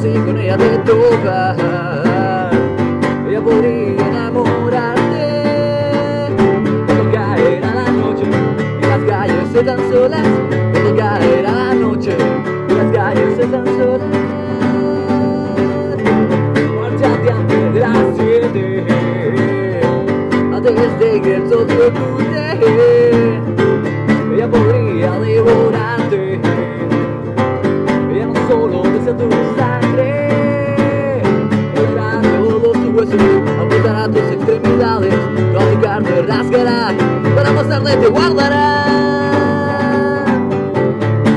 si 0.00 0.12
con 0.12 0.38
ella 0.38 0.56
te 0.56 0.78
toca, 0.78 1.54
ella 3.28 3.40
podría 3.42 4.06
enamorarte. 4.08 5.26
Cuando 6.86 7.12
caerá 7.12 7.74
la 7.74 7.90
noche 7.90 8.24
y 8.80 8.86
las 8.86 9.00
calles 9.00 9.54
están 9.54 9.80
solas, 9.90 10.26
cuando 10.72 10.96
caerá 10.96 11.52
la 11.52 11.74
noche 11.74 12.16
y 12.68 12.72
las 12.72 12.92
calles 12.92 13.38
están 13.38 13.66
solas. 13.66 14.08
Márchate 16.80 17.30
antes 17.30 17.74
de 17.74 17.80
las 17.80 17.98
siete, 18.16 18.86
antes 20.52 20.98
de 20.98 21.20
que 21.20 21.34
el 21.34 21.48
sol 21.48 21.66
te 21.66 21.74
oculte. 21.74 22.42
Ella 24.34 24.48
podría 24.50 25.10
devorarte. 25.20 25.71
sabes, 34.92 35.14
platicar 35.52 36.02
te 36.02 36.22
rasgará, 36.22 36.88
para 37.34 37.52
más 37.52 37.66
te 37.66 38.08
guardará. 38.08 38.84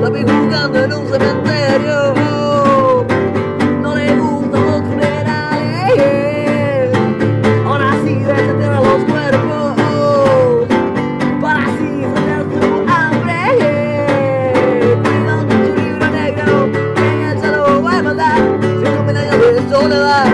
La 0.00 0.08
vi 0.10 0.22
jugando 0.22 0.84
en 0.84 0.92
un 0.92 1.06
cementerio, 1.06 2.14
no 3.82 3.94
le 3.94 4.16
gustan 4.16 4.66
los 4.66 4.82
funerales. 4.82 6.90
Ahora 7.66 7.92
sí 8.02 8.14
detener 8.14 8.72
los 8.72 9.04
cuerpos, 9.04 9.76
para 11.40 11.60
así 11.66 12.02
saciar 12.02 12.42
tu 12.52 12.60
hambre. 12.90 13.40
Cuidado 15.04 15.42
tu 15.46 15.56
libro 15.80 16.06
negro, 16.10 16.54
en 16.96 17.20
el 17.30 17.36
salón 17.40 17.82
voy 17.82 17.94
a 17.94 18.02
mandar, 18.02 18.40
sin 18.60 18.88
un 18.88 19.06
medalla 19.06 19.36
de 19.36 19.68
soledad. 19.70 20.26